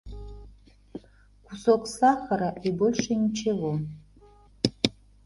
[1.43, 3.77] Кусок сахара и больше ничего.